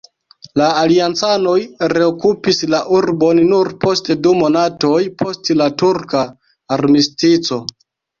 [0.59, 1.57] La aliancanoj
[1.91, 6.23] reokupis la urbon nur post du monatoj, post la turka
[6.79, 7.61] armistico.